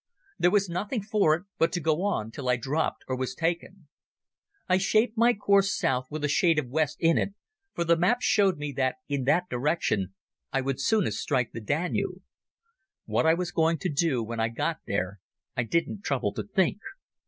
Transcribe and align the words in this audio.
There 0.39 0.49
was 0.49 0.67
nothing 0.67 1.03
for 1.03 1.35
it 1.35 1.43
but 1.59 1.71
to 1.73 1.79
go 1.79 2.01
on 2.03 2.31
till 2.31 2.49
I 2.49 2.55
dropped 2.55 3.03
or 3.07 3.15
was 3.15 3.35
taken. 3.35 3.87
I 4.67 4.79
shaped 4.79 5.15
my 5.15 5.35
course 5.35 5.77
south 5.77 6.07
with 6.09 6.23
a 6.23 6.27
shade 6.27 6.57
of 6.57 6.67
west 6.69 6.97
in 7.01 7.19
it, 7.19 7.35
for 7.75 7.83
the 7.83 7.95
map 7.95 8.19
showed 8.19 8.57
me 8.57 8.71
that 8.77 8.95
in 9.07 9.25
that 9.25 9.47
direction 9.47 10.15
I 10.51 10.61
would 10.61 10.79
soonest 10.81 11.19
strike 11.21 11.51
the 11.51 11.61
Danube. 11.61 12.23
What 13.05 13.27
I 13.27 13.35
was 13.35 13.51
going 13.51 13.77
to 13.77 13.89
do 13.89 14.23
when 14.23 14.39
I 14.39 14.47
got 14.49 14.79
there 14.87 15.19
I 15.55 15.61
didn't 15.61 16.01
trouble 16.03 16.33
to 16.33 16.41
think. 16.47 16.79